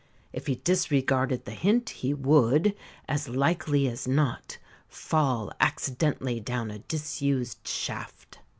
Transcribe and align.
If 0.33 0.47
he 0.47 0.55
disregarded 0.55 1.45
the 1.45 1.51
hint 1.51 1.89
he 1.91 2.11
would, 2.11 2.73
as 3.07 3.29
likely 3.29 3.87
as 3.87 4.07
not, 4.07 4.57
fall 4.87 5.51
accidentally 5.61 6.39
down 6.39 6.71
a 6.71 6.79
disused 6.79 7.67
shaft. 7.67 8.39